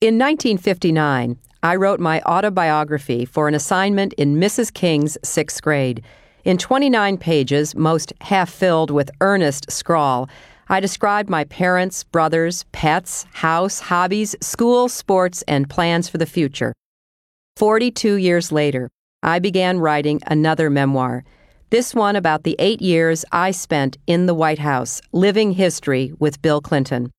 In 0.00 0.14
1959, 0.14 1.36
I 1.60 1.74
wrote 1.74 1.98
my 1.98 2.20
autobiography 2.22 3.24
for 3.24 3.48
an 3.48 3.54
assignment 3.54 4.12
in 4.12 4.36
Mrs. 4.36 4.72
King's 4.72 5.18
sixth 5.24 5.60
grade. 5.60 6.04
In 6.44 6.56
29 6.56 7.18
pages, 7.18 7.74
most 7.74 8.12
half 8.20 8.48
filled 8.48 8.92
with 8.92 9.10
earnest 9.20 9.72
scrawl, 9.72 10.28
I 10.68 10.78
described 10.78 11.28
my 11.28 11.42
parents, 11.42 12.04
brothers, 12.04 12.64
pets, 12.70 13.26
house, 13.32 13.80
hobbies, 13.80 14.36
school, 14.40 14.88
sports, 14.88 15.42
and 15.48 15.68
plans 15.68 16.08
for 16.08 16.18
the 16.18 16.26
future. 16.26 16.72
42 17.56 18.18
years 18.18 18.52
later, 18.52 18.90
I 19.24 19.40
began 19.40 19.80
writing 19.80 20.20
another 20.28 20.70
memoir, 20.70 21.24
this 21.70 21.92
one 21.92 22.14
about 22.14 22.44
the 22.44 22.54
eight 22.60 22.80
years 22.80 23.24
I 23.32 23.50
spent 23.50 23.96
in 24.06 24.26
the 24.26 24.34
White 24.34 24.60
House, 24.60 25.02
living 25.10 25.54
history 25.54 26.12
with 26.20 26.40
Bill 26.40 26.60
Clinton. 26.60 27.10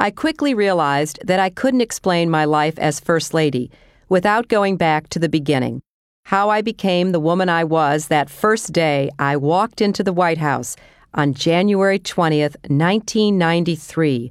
I 0.00 0.12
quickly 0.12 0.54
realized 0.54 1.18
that 1.24 1.40
I 1.40 1.50
couldn't 1.50 1.80
explain 1.80 2.30
my 2.30 2.44
life 2.44 2.78
as 2.78 3.00
First 3.00 3.34
Lady 3.34 3.68
without 4.08 4.46
going 4.46 4.76
back 4.76 5.08
to 5.08 5.18
the 5.18 5.28
beginning. 5.28 5.82
How 6.26 6.50
I 6.50 6.62
became 6.62 7.10
the 7.10 7.18
woman 7.18 7.48
I 7.48 7.64
was 7.64 8.06
that 8.06 8.30
first 8.30 8.72
day 8.72 9.10
I 9.18 9.36
walked 9.36 9.80
into 9.80 10.04
the 10.04 10.12
White 10.12 10.38
House 10.38 10.76
on 11.14 11.34
January 11.34 11.98
20th, 11.98 12.54
1993, 12.70 14.30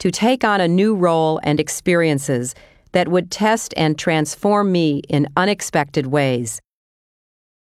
to 0.00 0.10
take 0.10 0.44
on 0.44 0.60
a 0.60 0.68
new 0.68 0.94
role 0.94 1.40
and 1.42 1.58
experiences 1.58 2.54
that 2.92 3.08
would 3.08 3.30
test 3.30 3.72
and 3.74 3.98
transform 3.98 4.70
me 4.70 5.00
in 5.08 5.28
unexpected 5.34 6.08
ways. 6.08 6.60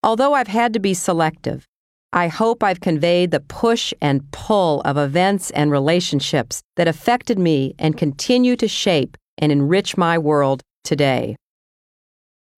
Although 0.02 0.34
I've 0.34 0.48
had 0.48 0.74
to 0.74 0.78
be 0.78 0.92
selective, 0.92 1.66
I 2.12 2.26
hope 2.26 2.64
I've 2.64 2.80
conveyed 2.80 3.30
the 3.30 3.38
push 3.38 3.94
and 4.00 4.28
pull 4.32 4.80
of 4.80 4.96
events 4.96 5.50
and 5.50 5.70
relationships 5.70 6.60
that 6.74 6.88
affected 6.88 7.38
me 7.38 7.74
and 7.78 7.96
continue 7.96 8.56
to 8.56 8.66
shape 8.66 9.16
and 9.38 9.52
enrich 9.52 9.96
my 9.96 10.18
world 10.18 10.60
today. 10.82 11.36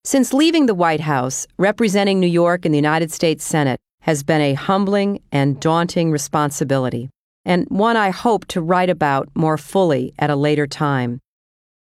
Since 0.05 0.33
leaving 0.33 0.67
the 0.67 0.75
White 0.75 1.01
House, 1.01 1.47
representing 1.59 2.19
New 2.19 2.27
York 2.27 2.65
in 2.65 2.73
the 2.73 2.79
United 2.79 3.13
States 3.13 3.45
Senate 3.45 3.79
has 4.01 4.23
been 4.23 4.41
a 4.41 4.55
humbling 4.55 5.21
and 5.31 5.61
daunting 5.61 6.11
responsibility, 6.11 7.11
and 7.45 7.67
one 7.69 7.97
I 7.97 8.09
hope 8.09 8.47
to 8.49 8.63
write 8.63 8.91
about 8.91 9.29
more 9.35 9.59
fully 9.59 10.15
at 10.19 10.31
a 10.31 10.37
later 10.37 10.67
time. 10.67 11.21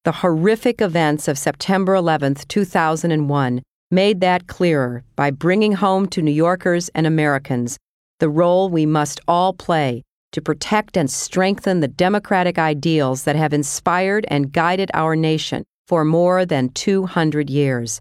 The 0.04 0.12
horrific 0.12 0.82
events 0.82 1.28
of 1.28 1.38
September 1.38 1.94
11, 1.94 2.34
2001, 2.48 3.62
made 3.90 4.20
that 4.20 4.46
clearer 4.46 5.04
by 5.16 5.30
bringing 5.30 5.72
home 5.72 6.06
to 6.08 6.22
New 6.22 6.30
Yorkers 6.30 6.88
and 6.94 7.06
Americans 7.06 7.78
the 8.20 8.28
role 8.28 8.70
we 8.70 8.86
must 8.86 9.20
all 9.26 9.52
play 9.52 10.02
to 10.32 10.40
protect 10.40 10.96
and 10.96 11.10
strengthen 11.10 11.80
the 11.80 11.88
democratic 11.88 12.58
ideals 12.58 13.24
that 13.24 13.36
have 13.36 13.52
inspired 13.52 14.24
and 14.28 14.52
guided 14.52 14.90
our 14.94 15.14
nation 15.14 15.64
for 15.86 16.04
more 16.04 16.46
than 16.46 16.68
200 16.70 17.50
years. 17.50 18.00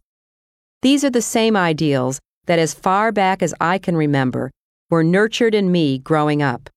These 0.81 1.03
are 1.03 1.09
the 1.09 1.21
same 1.21 1.55
ideals 1.55 2.19
that, 2.45 2.59
as 2.59 2.73
far 2.73 3.11
back 3.11 3.43
as 3.43 3.53
I 3.59 3.77
can 3.77 3.95
remember, 3.95 4.51
were 4.89 5.03
nurtured 5.03 5.55
in 5.55 5.71
me 5.71 5.99
growing 5.99 6.41
up. 6.41 6.69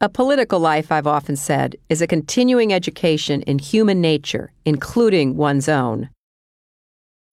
A 0.00 0.08
political 0.08 0.60
life, 0.60 0.92
I've 0.92 1.06
often 1.06 1.36
said, 1.36 1.76
is 1.88 2.02
a 2.02 2.06
continuing 2.06 2.72
education 2.72 3.42
in 3.42 3.58
human 3.58 4.00
nature, 4.00 4.52
including 4.64 5.36
one's 5.36 5.68
own. 5.68 6.10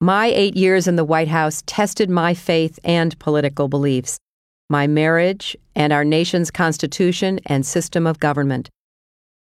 My 0.03 0.25
eight 0.25 0.55
years 0.55 0.87
in 0.87 0.95
the 0.95 1.03
White 1.03 1.27
House 1.27 1.61
tested 1.67 2.09
my 2.09 2.33
faith 2.33 2.79
and 2.83 3.17
political 3.19 3.67
beliefs, 3.67 4.17
my 4.67 4.87
marriage, 4.87 5.55
and 5.75 5.93
our 5.93 6.03
nation's 6.03 6.49
constitution 6.49 7.39
and 7.45 7.63
system 7.63 8.07
of 8.07 8.19
government. 8.19 8.67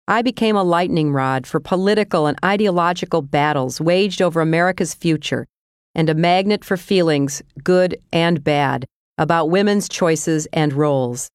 I 0.09 0.23
became 0.23 0.57
a 0.57 0.63
lightning 0.63 1.13
rod 1.13 1.47
for 1.47 1.61
political 1.61 2.27
and 2.27 2.39
ideological 2.43 3.21
battles 3.21 3.83
waged 3.83 4.23
over 4.23 4.41
America's 4.41 4.95
future, 4.95 5.47
and 5.95 6.09
a 6.09 6.15
magnet 6.15 6.65
for 6.65 6.79
feelings, 6.79 7.43
good 7.63 8.01
and 8.11 8.43
bad, 8.43 8.87
about 9.19 9.51
women's 9.51 9.91
choices 9.91 10.49
and 10.55 10.73
roles. 10.73 11.29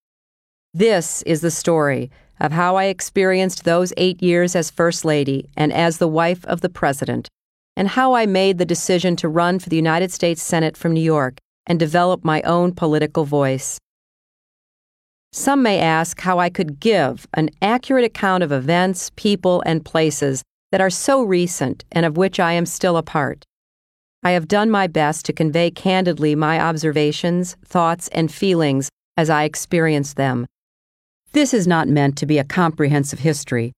This 0.73 1.21
is 1.27 1.41
the 1.41 1.51
story 1.51 2.09
of 2.39 2.53
how 2.53 2.75
I 2.75 2.85
experienced 2.85 3.65
those 3.65 3.93
eight 3.97 4.23
years 4.23 4.55
as 4.55 4.71
First 4.71 5.05
Lady 5.05 5.47
and 5.55 5.71
as 5.71 5.99
the 5.99 6.07
wife 6.07 6.43
of 6.45 6.61
the 6.61 6.69
President 6.69 7.29
and 7.75 7.87
how 7.89 8.13
I 8.13 8.25
made 8.25 8.57
the 8.57 8.65
decision 8.65 9.15
to 9.17 9.29
run 9.29 9.59
for 9.59 9.69
the 9.69 9.75
United 9.75 10.11
States 10.11 10.41
Senate 10.41 10.75
from 10.75 10.93
New 10.93 11.01
York 11.01 11.37
and 11.65 11.79
develop 11.79 12.23
my 12.23 12.41
own 12.41 12.73
political 12.73 13.25
voice. 13.25 13.77
Some 15.33 15.63
may 15.63 15.79
ask 15.79 16.19
how 16.21 16.39
I 16.39 16.49
could 16.49 16.79
give 16.79 17.27
an 17.33 17.49
accurate 17.61 18.03
account 18.03 18.43
of 18.43 18.51
events, 18.51 19.11
people, 19.15 19.63
and 19.65 19.85
places 19.85 20.43
that 20.71 20.81
are 20.81 20.89
so 20.89 21.23
recent 21.23 21.85
and 21.91 22.05
of 22.05 22.17
which 22.17 22.39
I 22.39 22.53
am 22.53 22.65
still 22.65 22.97
a 22.97 23.03
part. 23.03 23.45
I 24.23 24.31
have 24.31 24.47
done 24.47 24.69
my 24.69 24.87
best 24.87 25.25
to 25.25 25.33
convey 25.33 25.71
candidly 25.71 26.35
my 26.35 26.59
observations, 26.59 27.55
thoughts, 27.65 28.07
and 28.09 28.31
feelings 28.31 28.89
as 29.17 29.29
I 29.29 29.43
experienced 29.43 30.17
them. 30.17 30.45
This 31.31 31.53
is 31.53 31.65
not 31.65 31.87
meant 31.87 32.17
to 32.17 32.25
be 32.25 32.37
a 32.37 32.43
comprehensive 32.43 33.19
history, 33.19 33.71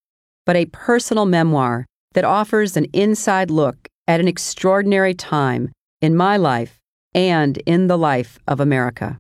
but 0.46 0.56
a 0.56 0.66
personal 0.66 1.26
memoir 1.26 1.86
that 2.14 2.24
offers 2.24 2.78
an 2.78 2.86
inside 2.94 3.52
look 3.52 3.88
at 4.08 4.20
an 4.20 4.28
extraordinary 4.28 5.14
time 5.14 5.72
in 6.02 6.16
my 6.16 6.38
life 6.38 6.80
and 7.14 7.58
in 7.66 7.88
the 7.88 7.98
life 7.98 8.40
of 8.48 8.60
America. 8.60 9.20